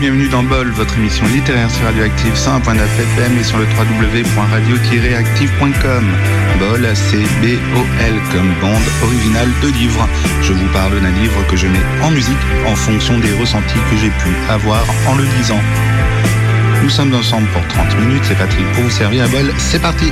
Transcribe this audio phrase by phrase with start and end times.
[0.00, 6.04] Bienvenue dans Bol, votre émission littéraire sur Radioactive 101.9 FM et sur le www.radio-active.com.
[6.58, 10.08] Bol, c'est B-O-L comme bande originale de livres.
[10.40, 13.96] Je vous parle d'un livre que je mets en musique en fonction des ressentis que
[13.98, 15.60] j'ai pu avoir en le lisant.
[16.82, 20.10] Nous sommes ensemble pour 30 minutes, c'est Patrick pour vous servir à Bol, c'est parti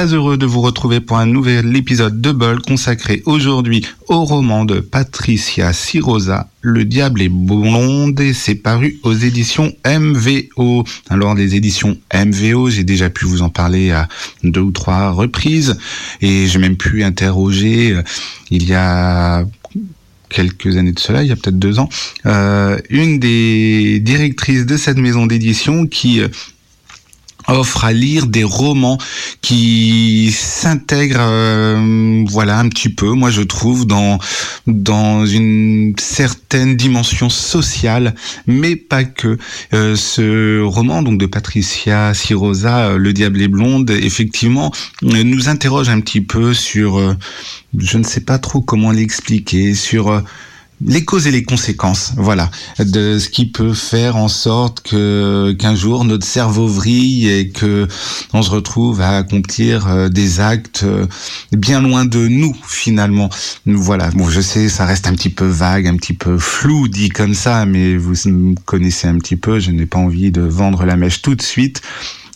[0.00, 4.64] très heureux de vous retrouver pour un nouvel épisode de Bol consacré aujourd'hui au roman
[4.64, 10.84] de Patricia Sirosa, Le Diable est blonde et c'est paru aux éditions MVO.
[11.10, 14.08] Alors les éditions MVO, j'ai déjà pu vous en parler à
[14.42, 15.76] deux ou trois reprises
[16.22, 18.02] et j'ai même pu interroger euh,
[18.50, 19.44] il y a
[20.30, 21.90] quelques années de cela, il y a peut-être deux ans,
[22.24, 26.28] euh, une des directrices de cette maison d'édition qui euh,
[27.52, 28.98] offre à lire des romans
[29.40, 34.18] qui s'intègrent euh, voilà un petit peu moi je trouve dans
[34.66, 38.14] dans une certaine dimension sociale
[38.46, 39.38] mais pas que.
[39.74, 44.72] Euh, ce roman donc de Patricia Sirosa euh, Le diable est blonde effectivement
[45.02, 47.16] nous interroge un petit peu sur
[47.76, 50.22] je ne sais pas trop comment l'expliquer sur
[50.84, 55.74] les causes et les conséquences, voilà, de ce qui peut faire en sorte que qu'un
[55.74, 57.86] jour notre cerveau vrille et que
[58.32, 61.06] on se retrouve à accomplir euh, des actes euh,
[61.52, 63.28] bien loin de nous finalement.
[63.66, 67.10] Voilà, bon, je sais, ça reste un petit peu vague, un petit peu flou dit
[67.10, 70.84] comme ça, mais vous me connaissez un petit peu, je n'ai pas envie de vendre
[70.84, 71.82] la mèche tout de suite.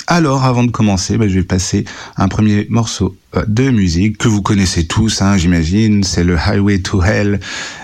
[0.06, 1.84] Alors, avant de commencer, bah, je vais passer
[2.16, 6.04] un premier morceau euh, de musique que vous connaissez tous, hein, j'imagine.
[6.04, 7.40] C'est le Highway to Hell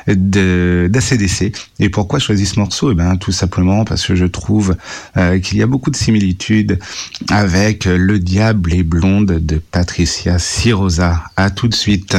[0.07, 1.53] d'ACDC.
[1.79, 2.93] Et pourquoi je choisis ce morceau?
[2.93, 4.77] Eh ben, tout simplement parce que je trouve
[5.17, 6.79] euh, qu'il y a beaucoup de similitudes
[7.31, 11.25] avec Le Diable et Blonde de Patricia Sirosa.
[11.37, 12.17] À tout de suite.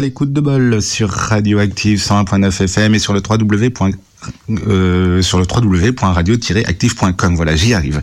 [0.00, 3.68] À de Bol sur Radioactive 101.9 FM et sur le www.
[4.66, 7.36] Euh, www.radio-active.com.
[7.36, 8.00] Voilà, j'y arrive.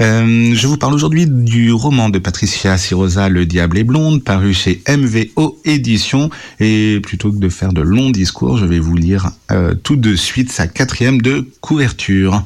[0.00, 4.52] Euh, je vous parle aujourd'hui du roman de Patricia Sirosa, Le Diable est blonde, paru
[4.52, 6.28] chez MVO Édition.
[6.58, 10.16] Et plutôt que de faire de longs discours, je vais vous lire euh, tout de
[10.16, 12.42] suite sa quatrième de couverture.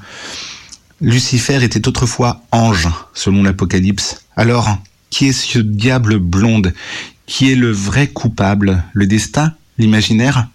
[1.01, 4.27] Lucifer était autrefois ange, selon l'Apocalypse.
[4.37, 4.77] Alors,
[5.13, 6.73] qui est ce diable blonde?
[7.27, 10.49] Qui est le vrai coupable Le destin L'imaginaire?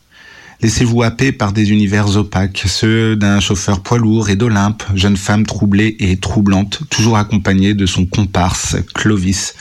[0.61, 5.45] Laissez-vous happer par des univers opaques, ceux d'un chauffeur poids lourd et d'Olympe, jeune femme
[5.45, 9.53] troublée et troublante, toujours accompagnée de son comparse Clovis.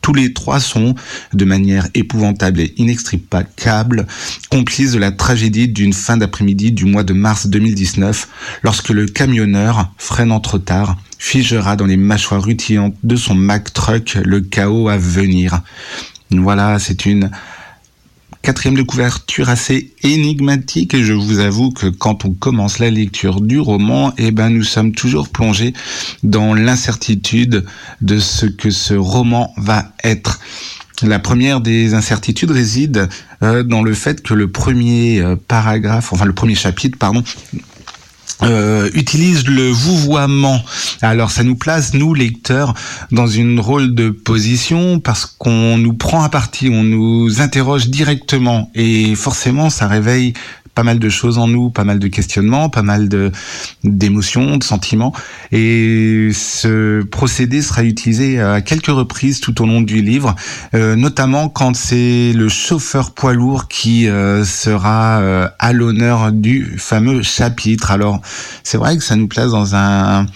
[0.00, 0.94] Tous les trois sont,
[1.34, 4.06] de manière épouvantable et inextricable,
[4.48, 8.28] complices de la tragédie d'une fin d'après-midi du mois de mars 2019,
[8.62, 14.18] lorsque le camionneur, freinant trop tard, figera dans les mâchoires rutilantes de son Mack Truck
[14.24, 15.62] le chaos à venir.
[16.30, 17.30] Voilà, c'est une
[18.42, 23.40] quatrième de couverture assez énigmatique et je vous avoue que quand on commence la lecture
[23.40, 25.72] du roman, eh ben nous sommes toujours plongés
[26.22, 27.64] dans l'incertitude
[28.00, 30.40] de ce que ce roman va être.
[31.02, 33.08] La première des incertitudes réside
[33.42, 37.22] euh, dans le fait que le premier euh, paragraphe, enfin le premier chapitre, pardon,
[38.42, 40.62] euh, utilise le vouvoiement.
[41.02, 42.74] Alors ça nous place, nous lecteurs,
[43.10, 48.70] dans une rôle de position parce qu'on nous prend à partie, on nous interroge directement
[48.74, 50.34] et forcément ça réveille
[50.78, 53.32] pas mal de choses en nous, pas mal de questionnements, pas mal de
[53.82, 55.12] d'émotions, de sentiments.
[55.50, 60.36] Et ce procédé sera utilisé à quelques reprises tout au long du livre,
[60.74, 66.76] euh, notamment quand c'est le chauffeur poids lourd qui euh, sera euh, à l'honneur du
[66.78, 67.90] fameux chapitre.
[67.90, 68.20] Alors
[68.62, 70.26] c'est vrai que ça nous place dans un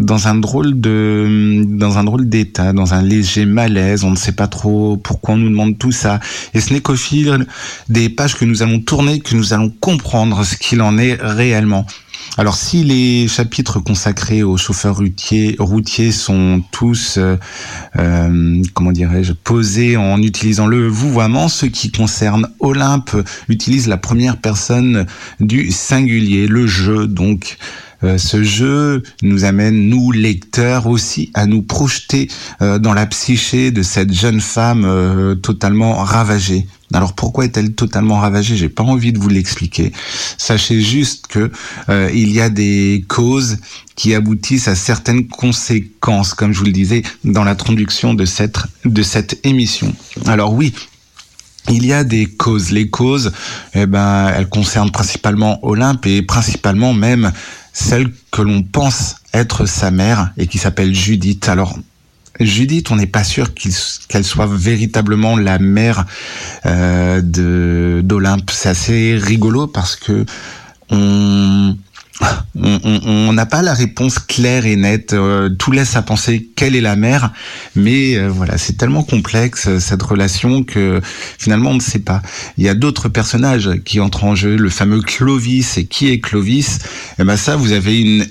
[0.00, 4.02] dans un drôle de dans un drôle d'état, dans un léger malaise.
[4.02, 6.18] On ne sait pas trop pourquoi on nous demande tout ça.
[6.54, 7.46] Et ce n'est qu'au fil
[7.88, 11.86] des pages que nous allons tourner que nous allons comprendre ce qu'il en est réellement.
[12.38, 17.36] Alors si les chapitres consacrés aux chauffeurs routiers, sont tous, euh,
[17.98, 23.16] euh, comment dirais-je, posés en utilisant le vouvoiement, ceux qui concernent Olympe
[23.48, 25.06] utilisent la première personne
[25.40, 27.58] du singulier, le jeu donc.
[28.02, 32.28] Euh, ce jeu nous amène, nous lecteurs aussi, à nous projeter
[32.62, 36.66] euh, dans la psyché de cette jeune femme euh, totalement ravagée.
[36.92, 38.56] Alors pourquoi est-elle totalement ravagée?
[38.56, 39.92] J'ai pas envie de vous l'expliquer.
[40.38, 41.52] Sachez juste que
[42.12, 43.58] il y a des causes
[43.94, 49.02] qui aboutissent à certaines conséquences, comme je vous le disais dans l'introduction de cette de
[49.04, 49.94] cette émission.
[50.26, 50.74] Alors oui,
[51.68, 52.72] il y a des causes.
[52.72, 53.32] Les causes,
[53.74, 57.32] eh ben, elles concernent principalement Olympe et principalement même
[57.72, 61.48] celle que l'on pense être sa mère et qui s'appelle Judith.
[61.48, 61.78] Alors,
[62.40, 66.06] Judith, on n'est pas sûr qu'elle soit véritablement la mère
[66.66, 67.20] euh,
[68.02, 68.50] d'Olympe.
[68.50, 70.24] C'est assez rigolo parce que
[70.90, 71.76] on
[72.54, 75.12] on n'a pas la réponse claire et nette.
[75.12, 77.32] Euh, tout laisse à penser quelle est la mère,
[77.74, 81.00] mais euh, voilà, c'est tellement complexe euh, cette relation que
[81.38, 82.22] finalement on ne sait pas.
[82.58, 85.78] Il y a d'autres personnages qui entrent en jeu, le fameux Clovis.
[85.78, 86.78] Et qui est Clovis?
[87.18, 88.26] Eh ben ça, vous avez une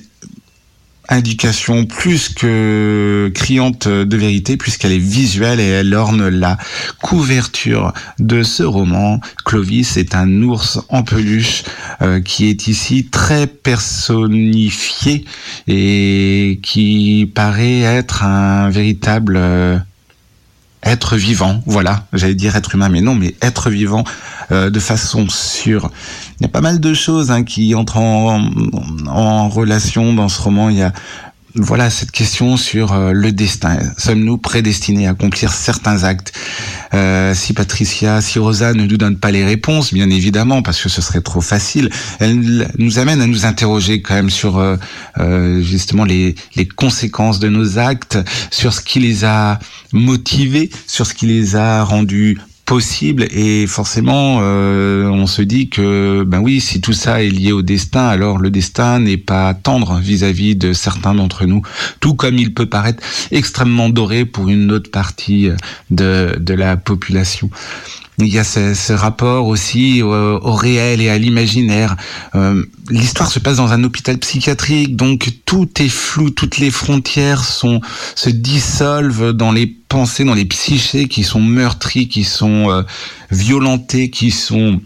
[1.09, 6.57] indication plus que criante de vérité puisqu'elle est visuelle et elle orne la
[7.01, 9.19] couverture de ce roman.
[9.43, 11.63] Clovis est un ours en peluche
[12.01, 15.25] euh, qui est ici très personnifié
[15.67, 19.77] et qui paraît être un véritable euh,
[20.83, 24.03] être vivant, voilà, j'allais dire être humain, mais non, mais être vivant
[24.51, 25.91] euh, de façon sûre.
[26.39, 30.69] Il y a pas mal de choses hein, qui entrent en, relation dans ce roman.
[30.69, 30.93] Il y a
[31.55, 33.77] voilà cette question sur euh, le destin.
[33.97, 36.31] Sommes-nous prédestinés à accomplir certains actes?
[36.93, 40.87] Euh, Si Patricia, si Rosa ne nous donne pas les réponses, bien évidemment, parce que
[40.87, 44.77] ce serait trop facile, elle nous amène à nous interroger quand même sur euh,
[45.17, 48.17] euh justement les, les conséquences de nos actes,
[48.51, 49.59] sur ce qui les a
[49.91, 52.37] motivés, sur ce qui les a rendus
[52.69, 57.51] possible et forcément euh, on se dit que ben oui si tout ça est lié
[57.51, 61.63] au destin alors le destin n'est pas tendre vis-à-vis de certains d'entre nous
[61.99, 65.49] tout comme il peut paraître extrêmement doré pour une autre partie
[65.89, 67.49] de, de la population
[68.19, 71.95] il y a ce, ce rapport aussi au, au, réel et à l'imaginaire.
[72.35, 77.43] Euh, L'histoire se passe dans un hôpital psychiatrique, donc tout est flou, toutes les frontières
[77.43, 77.81] sont
[78.15, 82.83] se dissolvent dans les pensées, dans les psychés qui sont meurtries, qui sont euh,
[83.31, 84.81] violentées, qui sont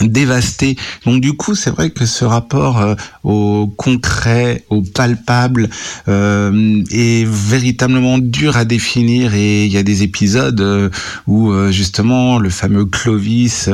[0.00, 0.76] dévasté.
[1.04, 5.68] Donc du coup, c'est vrai que ce rapport euh, au concret, au palpable,
[6.08, 9.34] euh, est véritablement dur à définir.
[9.34, 10.90] Et il y a des épisodes euh,
[11.26, 13.70] où justement le fameux Clovis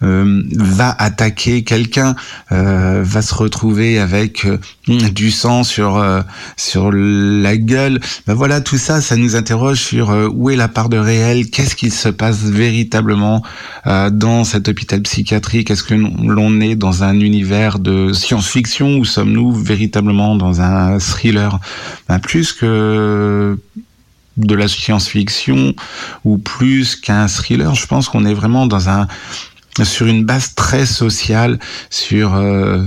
[0.00, 2.14] va attaquer quelqu'un,
[2.50, 4.46] va se retrouver avec
[4.86, 6.02] du sang sur
[6.56, 8.00] sur la gueule.
[8.26, 11.76] Ben voilà, tout ça, ça nous interroge sur où est la part de réel, qu'est-ce
[11.76, 13.42] qui se passe véritablement
[13.84, 15.55] dans cet hôpital psychiatrique?
[15.58, 21.58] Est-ce que l'on est dans un univers de science-fiction ou sommes-nous véritablement dans un thriller?
[22.08, 23.58] Ben, Plus que
[24.36, 25.74] de la science-fiction
[26.24, 28.68] ou plus qu'un thriller, je pense qu'on est vraiment
[29.84, 31.58] sur une base très sociale,
[31.90, 32.82] sur euh,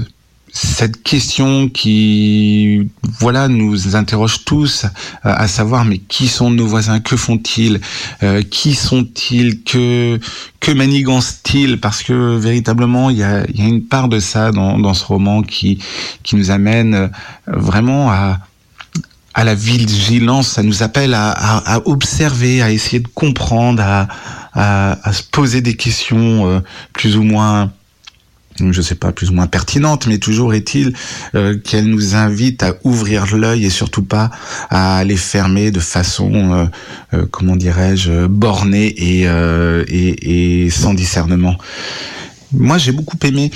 [0.51, 2.89] cette question qui,
[3.19, 4.89] voilà, nous interroge tous, euh,
[5.23, 7.79] à savoir, mais qui sont nos voisins, que font-ils,
[8.23, 10.19] euh, qui sont-ils, que
[10.59, 11.79] que manigancent-ils?
[11.79, 15.05] Parce que véritablement, il y a, y a, une part de ça dans, dans ce
[15.05, 15.79] roman qui
[16.23, 17.07] qui nous amène euh,
[17.47, 18.39] vraiment à
[19.35, 24.07] à la vigilance, ça nous appelle à, à, à observer, à essayer de comprendre, à,
[24.53, 26.61] à, se poser des questions
[26.93, 27.71] plus ou moins
[28.71, 30.93] je sais pas, plus ou moins pertinente, mais toujours est-il
[31.35, 34.29] euh, qu'elle nous invite à ouvrir l'œil et surtout pas
[34.69, 36.65] à les fermer de façon, euh,
[37.13, 41.57] euh, comment dirais-je, bornée et, sans discernement.
[42.51, 43.51] Moi, j'ai beaucoup aimé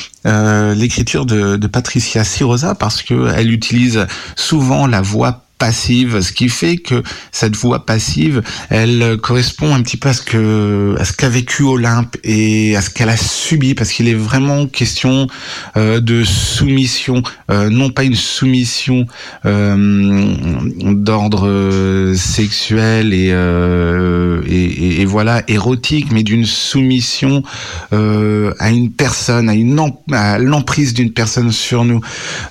[0.76, 4.06] l'écriture de, Patricia Sirosa parce que elle utilise
[4.36, 9.96] souvent la voix passive, ce qui fait que cette voix passive, elle correspond un petit
[9.96, 14.14] peu à ce qu'a vécu Olympe et à ce qu'elle a subi, parce qu'il est
[14.14, 15.28] vraiment question
[15.78, 19.06] euh, de soumission, euh, non pas une soumission
[19.46, 20.34] euh,
[20.96, 23.32] d'ordre sexuel et,
[25.06, 27.42] voilà érotique, mais d'une soumission
[27.94, 29.80] à une personne, à une
[30.12, 32.02] à l'emprise d'une personne sur nous.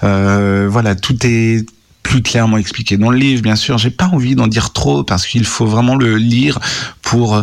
[0.00, 1.66] voilà, tout est
[2.02, 3.78] plus clairement expliqué dans le livre, bien sûr.
[3.78, 6.58] J'ai pas envie d'en dire trop parce qu'il faut vraiment le lire
[7.00, 7.42] pour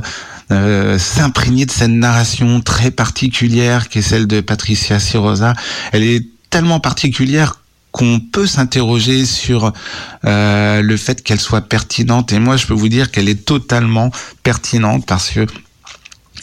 [0.51, 5.53] euh, s'imprégner de cette narration très particulière qui est celle de Patricia Sirosa.
[5.91, 7.55] Elle est tellement particulière
[7.91, 9.73] qu'on peut s'interroger sur
[10.25, 12.31] euh, le fait qu'elle soit pertinente.
[12.33, 14.11] Et moi, je peux vous dire qu'elle est totalement
[14.43, 15.45] pertinente parce que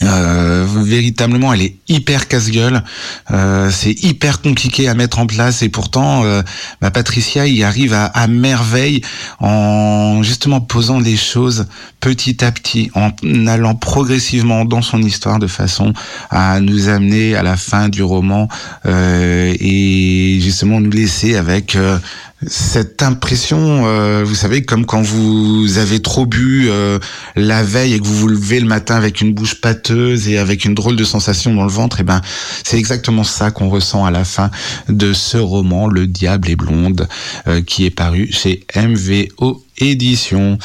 [0.03, 2.83] euh, véritablement, elle est hyper casse-gueule.
[3.31, 6.41] Euh, c'est hyper compliqué à mettre en place et pourtant, euh,
[6.81, 9.01] bah, Patricia y arrive à, à, merveille
[9.39, 11.67] en justement posant les choses
[11.99, 13.11] petit à petit, en
[13.47, 15.93] allant progressivement dans son histoire de façon
[16.29, 18.47] à nous amener à la fin du roman
[18.85, 21.97] euh, et justement nous laisser avec euh,
[22.45, 26.99] cette impression, euh, vous savez, comme quand vous avez trop bu euh,
[27.35, 30.63] la veille et que vous vous levez le matin avec une bouche pâteuse et avec
[30.63, 32.21] une drôle de sensation dans le ventre, et eh ben
[32.63, 34.51] c'est exactement ça qu'on ressent à la fin
[34.87, 37.07] de ce roman, Le Diable est blonde,
[37.47, 40.59] euh, qui est paru chez MVO Édition.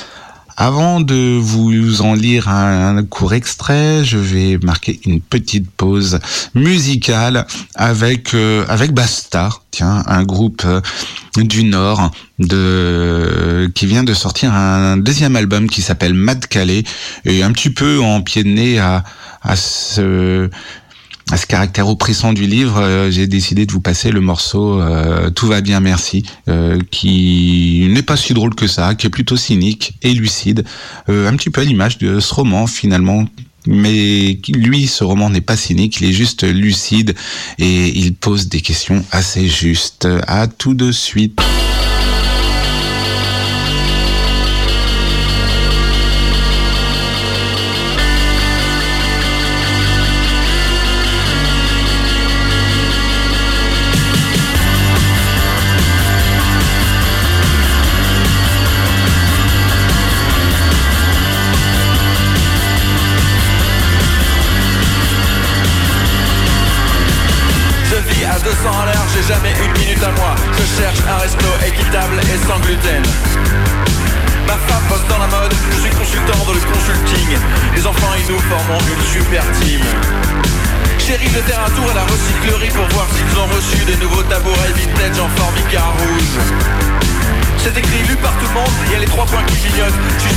[0.57, 6.19] Avant de vous en lire un, court extrait, je vais marquer une petite pause
[6.55, 10.81] musicale avec euh, avec Bastard, tiens, un groupe euh,
[11.37, 16.85] du Nord de qui vient de sortir un deuxième album qui s'appelle Mad Calais
[17.25, 19.05] et un petit peu en pied de nez à
[19.43, 20.49] à ce
[21.31, 25.31] à ce caractère oppressant du livre, euh, j'ai décidé de vous passer le morceau euh,
[25.31, 29.37] Tout va bien, merci, euh, qui n'est pas si drôle que ça, qui est plutôt
[29.37, 30.65] cynique et lucide,
[31.09, 33.25] un petit peu à l'image de ce roman finalement.
[33.67, 37.15] Mais lui, ce roman n'est pas cynique, il est juste lucide
[37.59, 40.09] et il pose des questions assez justes.
[40.27, 41.41] À tout de suite.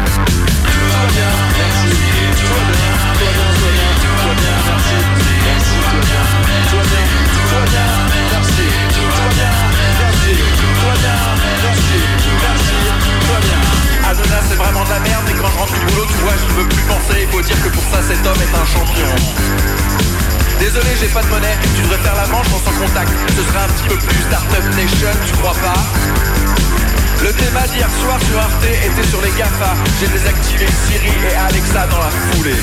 [30.00, 32.56] J'ai désactivé Siri et Alexa dans la foulée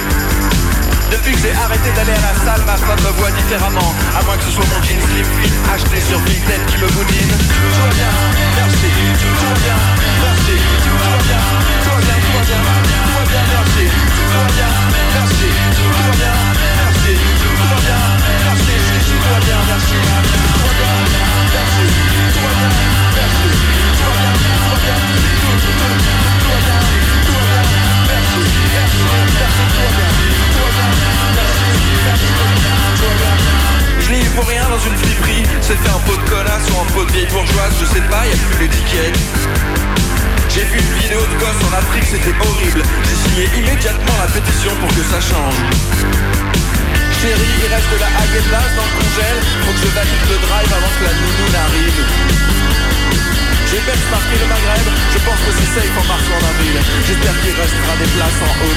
[1.12, 4.36] depuis que j'ai arrêté d'aller à la salle, ma femme me voit différemment À moins
[4.36, 7.88] que ce soit mon jean slim fit acheté sur Vinted qui me boudine Tout va
[7.96, 8.12] bien,
[8.58, 8.89] merci,
[9.22, 9.79] tout va bien,
[10.20, 11.44] merci, tout va bien,
[11.79, 14.72] tout va bien, tout va bien, tout va bien, merci, tout va bien,
[15.15, 16.36] merci, tout va bien,
[16.75, 18.01] merci, tout va bien,
[18.50, 18.74] merci,
[19.06, 21.22] tout va bien, merci, tout va bien,
[21.53, 21.86] merci,
[22.34, 22.74] tout va bien,
[23.15, 23.48] merci,
[23.96, 25.37] tout va bien, tout bien,
[37.79, 39.20] Je sais pas, y'a plus l'étiquette
[40.50, 44.74] J'ai vu une vidéo de gosse en Afrique, c'était horrible J'ai signé immédiatement la pétition
[44.81, 45.61] pour que ça change
[47.22, 50.72] Chérie, il reste de la hague dans le congèle Faut que je valide le drive
[50.74, 52.01] avant que la nounou n'arrive
[53.68, 57.51] j'ai benchmarké le Maghreb, je pense que c'est safe en mars en avril J'espère qu'il
[57.51, 58.75] restera des places en haut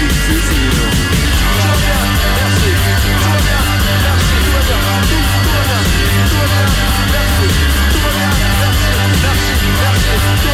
[10.23, 10.51] Just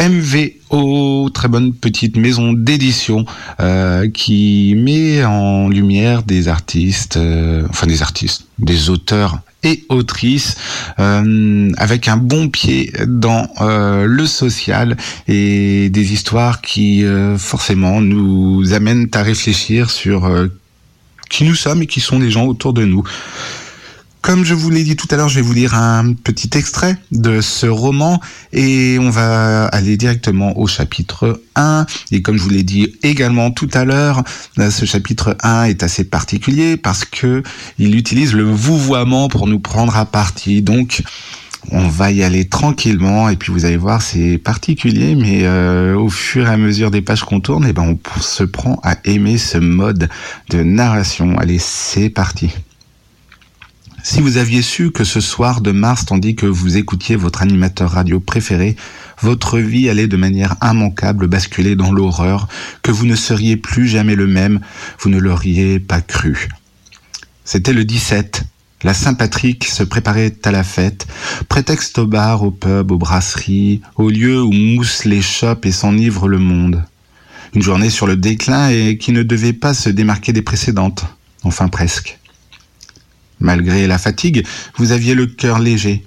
[0.00, 3.24] MVO, très bonne petite maison d'édition
[3.60, 10.56] euh, qui met en lumière des artistes, euh, enfin des artistes, des auteurs et autrices
[11.00, 17.04] euh, avec un bon pied dans le social et des histoires qui
[17.36, 20.30] forcément nous amènent à réfléchir sur
[21.28, 23.02] qui nous sommes et qui sont les gens autour de nous.
[24.20, 26.96] Comme je vous l'ai dit tout à l'heure, je vais vous lire un petit extrait
[27.12, 28.20] de ce roman
[28.52, 31.86] et on va aller directement au chapitre 1.
[32.10, 34.22] Et comme je vous l'ai dit également tout à l'heure,
[34.58, 37.42] ce chapitre 1 est assez particulier parce que
[37.78, 40.62] il utilise le vouvoiement pour nous prendre à partie.
[40.62, 41.02] Donc,
[41.70, 46.08] on va y aller tranquillement et puis vous allez voir c'est particulier mais euh, au
[46.08, 49.38] fur et à mesure des pages qu'on tourne eh ben on se prend à aimer
[49.38, 50.08] ce mode
[50.50, 52.54] de narration allez c'est parti
[54.10, 57.90] si vous aviez su que ce soir de mars, tandis que vous écoutiez votre animateur
[57.90, 58.74] radio préféré,
[59.20, 62.48] votre vie allait de manière immanquable basculer dans l'horreur,
[62.80, 64.60] que vous ne seriez plus jamais le même,
[64.98, 66.48] vous ne l'auriez pas cru.
[67.44, 68.44] C'était le 17.
[68.82, 71.06] La Saint-Patrick se préparait à la fête,
[71.50, 76.28] prétexte au bar, au pub, aux brasseries, au lieu où moussent les chopes et s'enivre
[76.28, 76.82] le monde.
[77.52, 81.04] Une journée sur le déclin et qui ne devait pas se démarquer des précédentes,
[81.44, 82.17] enfin presque.
[83.40, 84.44] Malgré la fatigue,
[84.76, 86.04] vous aviez le cœur léger.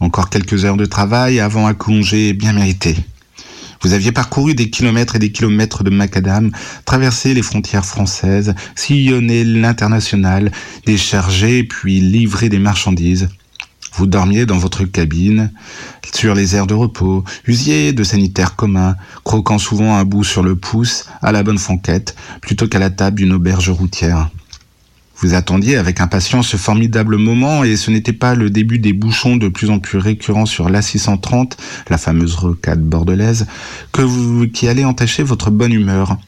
[0.00, 2.96] Encore quelques heures de travail avant un congé bien mérité.
[3.82, 6.50] Vous aviez parcouru des kilomètres et des kilomètres de macadam,
[6.86, 10.50] traversé les frontières françaises, sillonné l'international,
[10.86, 13.28] déchargé puis livré des marchandises.
[13.96, 15.52] Vous dormiez dans votre cabine,
[16.12, 20.56] sur les aires de repos, usiez de sanitaires communs, croquant souvent un bout sur le
[20.56, 24.30] pouce à la bonne fonquette, plutôt qu'à la table d'une auberge routière.
[25.24, 29.36] Vous attendiez avec impatience ce formidable moment et ce n'était pas le début des bouchons
[29.36, 31.52] de plus en plus récurrents sur l'A630,
[31.88, 33.46] la fameuse rocade bordelaise,
[33.90, 36.18] que vous, qui allait entacher votre bonne humeur.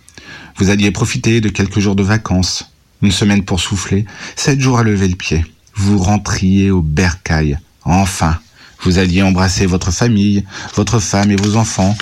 [0.57, 4.83] Vous alliez profiter de quelques jours de vacances, une semaine pour souffler, sept jours à
[4.83, 5.45] lever le pied.
[5.75, 7.59] Vous rentriez au bercail.
[7.85, 8.39] Enfin,
[8.83, 10.43] vous alliez embrasser votre famille,
[10.75, 11.95] votre femme et vos enfants,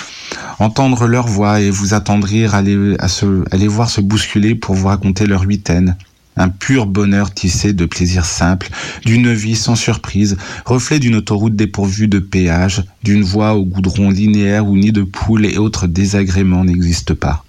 [0.59, 4.55] entendre leur voix et vous attendrir à les, à, se, à les voir se bousculer
[4.55, 5.97] pour vous raconter leur huitaine
[6.37, 8.69] un pur bonheur tissé de plaisirs simples,
[9.05, 14.67] d'une vie sans surprise, reflet d'une autoroute dépourvue de péage, d'une voie au goudron linéaire
[14.67, 17.45] où ni de poule et autres désagréments n'existent pas.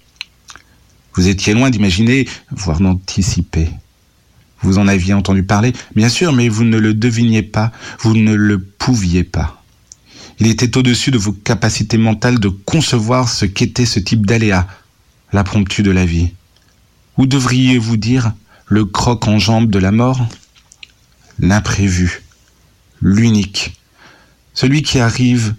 [1.15, 3.69] Vous étiez loin d'imaginer, voire d'anticiper.
[4.61, 8.33] Vous en aviez entendu parler, bien sûr, mais vous ne le deviniez pas, vous ne
[8.33, 9.63] le pouviez pas.
[10.39, 14.67] Il était au-dessus de vos capacités mentales de concevoir ce qu'était ce type d'aléa,
[15.33, 16.31] la de la vie.
[17.17, 18.33] Ou devriez-vous dire
[18.69, 20.27] le croc en jambe de la mort
[21.39, 22.23] L'imprévu,
[22.99, 23.77] l'unique,
[24.53, 25.53] celui qui arrive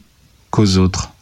[0.51, 1.13] qu'aux autres.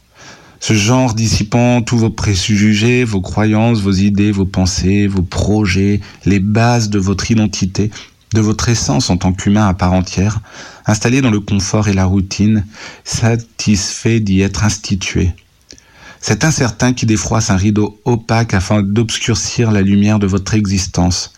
[0.59, 6.39] Ce genre dissipant tous vos préjugés, vos croyances, vos idées, vos pensées, vos projets, les
[6.39, 7.91] bases de votre identité,
[8.33, 10.41] de votre essence en tant qu'humain à part entière,
[10.87, 12.65] installé dans le confort et la routine,
[13.03, 15.31] satisfait d'y être institué.
[16.19, 21.31] Cet incertain qui défroisse un rideau opaque afin d'obscurcir la lumière de votre existence.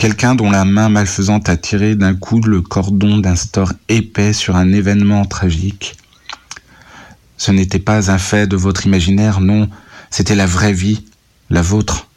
[0.00, 4.56] Quelqu'un dont la main malfaisante a tiré d'un coup le cordon d'un store épais sur
[4.56, 5.94] un événement tragique.
[7.36, 9.68] Ce n'était pas un fait de votre imaginaire, non,
[10.08, 11.04] c'était la vraie vie,
[11.50, 12.08] la vôtre.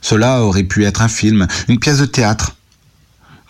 [0.00, 2.56] Cela aurait pu être un film, une pièce de théâtre.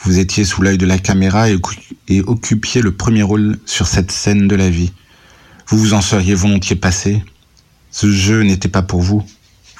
[0.02, 4.46] Vous étiez sous l'œil de la caméra et, occupiez le premier rôle sur cette scène
[4.46, 4.92] de la vie.
[5.68, 7.24] Vous vous en seriez volontiers passé.
[7.90, 9.24] Ce jeu n'était pas pour vous.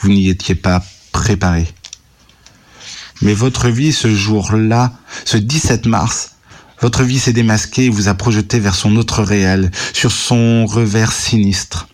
[0.00, 1.66] Vous n'y étiez pas préparé.
[3.22, 4.92] Mais votre vie ce jour-là,
[5.24, 6.34] ce 17 mars,
[6.80, 11.12] votre vie s'est démasquée et vous a projeté vers son autre réel, sur son revers
[11.12, 11.88] sinistre.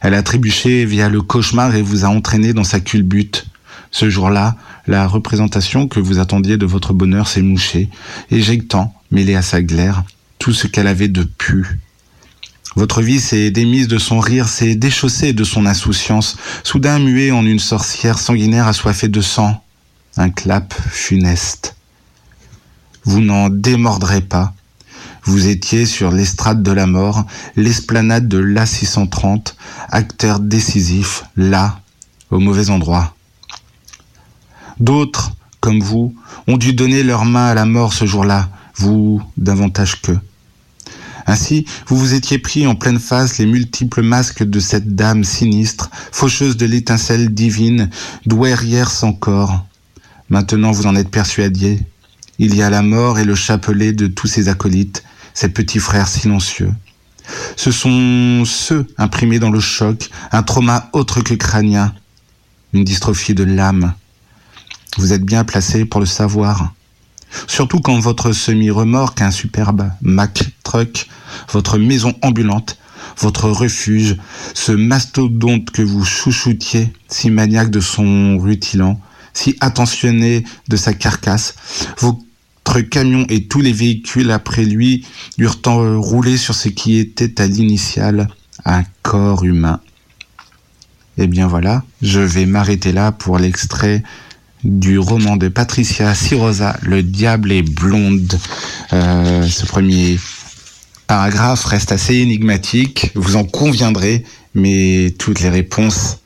[0.00, 3.46] Elle a trébuché via le cauchemar et vous a entraîné dans sa culbute.
[3.90, 7.88] Ce jour-là, la représentation que vous attendiez de votre bonheur s'est mouchée,
[8.30, 10.02] éjectant, mêlée à sa glaire,
[10.38, 11.78] tout ce qu'elle avait de pu.
[12.76, 17.46] Votre vie s'est démise de son rire, s'est déchaussée de son insouciance, soudain muée en
[17.46, 19.63] une sorcière sanguinaire assoiffée de sang.
[20.16, 21.74] Un clap funeste
[23.04, 24.54] vous n'en démordrez pas.
[25.24, 27.24] Vous étiez sur l'estrade de la mort,
[27.56, 29.54] l'esplanade de l'A630,
[29.90, 31.80] acteur décisif, là,
[32.30, 33.14] au mauvais endroit.
[34.80, 36.14] D'autres, comme vous,
[36.46, 40.18] ont dû donner leur main à la mort ce jour-là, vous davantage qu'eux.
[41.26, 45.90] Ainsi, vous vous étiez pris en pleine face les multiples masques de cette dame sinistre,
[46.12, 47.88] faucheuse de l'étincelle divine,
[48.26, 49.64] douairière sans corps.
[50.34, 51.78] Maintenant, vous en êtes persuadé,
[52.40, 56.08] il y a la mort et le chapelet de tous ses acolytes, ses petits frères
[56.08, 56.72] silencieux.
[57.54, 61.94] Ce sont ceux imprimés dans le choc, un trauma autre que crânien,
[62.72, 63.94] une dystrophie de l'âme.
[64.98, 66.74] Vous êtes bien placé pour le savoir.
[67.46, 71.06] Surtout quand votre semi-remorque, un superbe Mack Truck,
[71.52, 72.76] votre maison ambulante,
[73.18, 74.16] votre refuge,
[74.52, 79.00] ce mastodonte que vous chouchoutiez, si maniaque de son rutilant,
[79.34, 81.54] si attentionné de sa carcasse.
[81.98, 85.04] Votre camion et tous les véhicules après lui
[85.38, 88.28] eurent roulé sur ce qui était à l'initiale
[88.64, 89.80] un corps humain.
[91.18, 94.02] Eh bien voilà, je vais m'arrêter là pour l'extrait
[94.64, 98.38] du roman de Patricia Sirosa, Le diable est blonde.
[98.92, 100.18] Euh, ce premier
[101.06, 106.18] paragraphe reste assez énigmatique, vous en conviendrez, mais toutes les réponses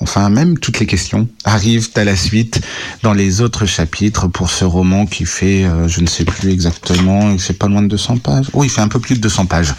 [0.00, 2.60] enfin même toutes les questions, arrivent à la suite
[3.02, 7.36] dans les autres chapitres pour ce roman qui fait, euh, je ne sais plus exactement,
[7.38, 8.46] c'est pas loin de 200 pages.
[8.52, 9.74] Oui, il fait un peu plus de 200 pages.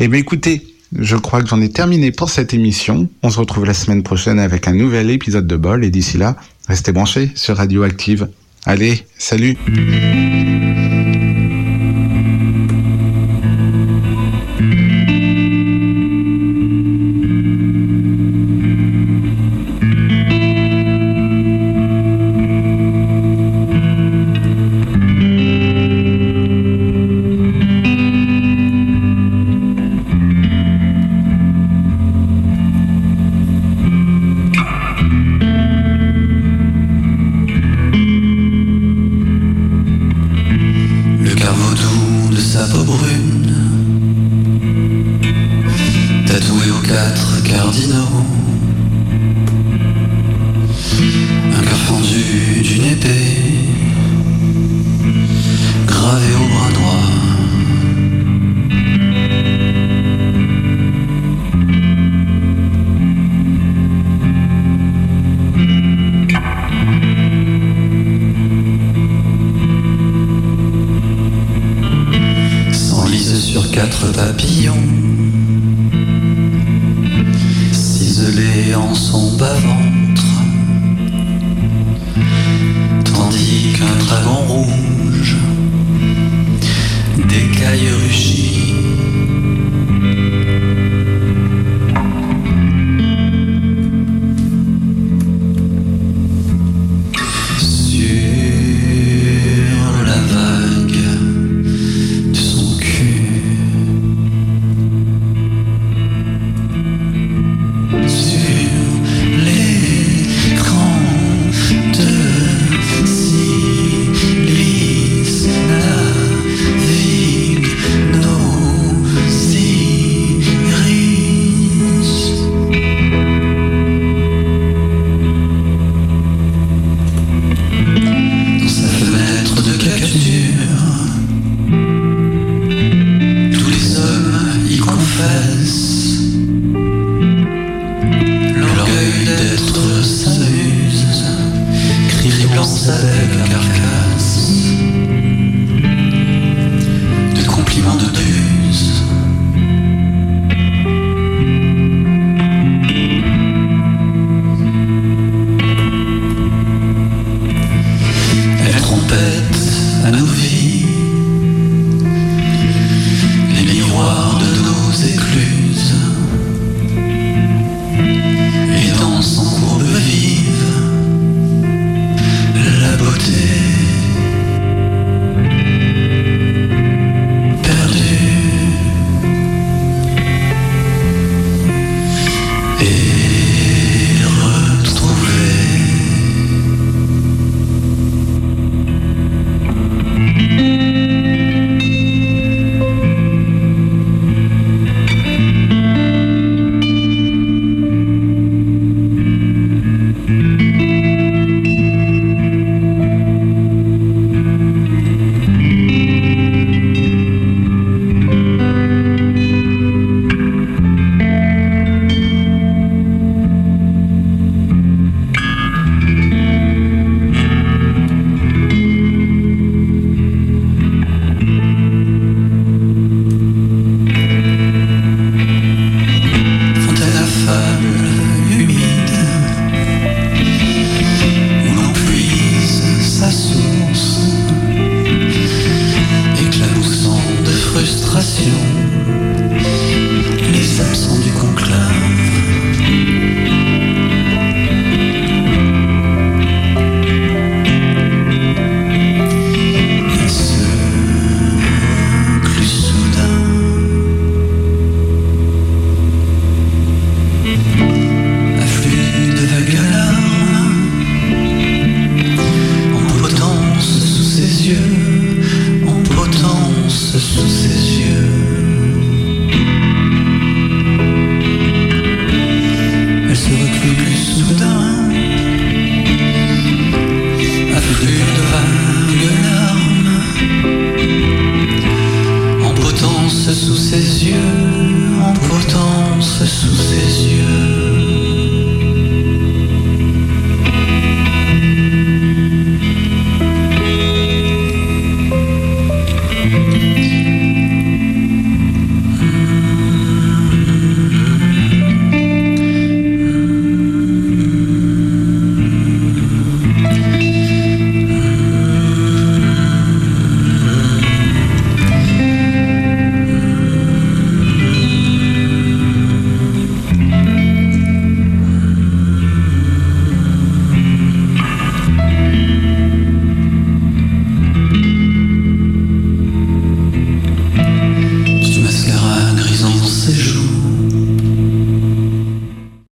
[0.00, 0.66] Eh bien écoutez,
[0.98, 3.08] je crois que j'en ai terminé pour cette émission.
[3.22, 6.36] On se retrouve la semaine prochaine avec un nouvel épisode de Bol et d'ici là,
[6.66, 8.28] restez branchés sur Radioactive.
[8.64, 9.56] Allez, salut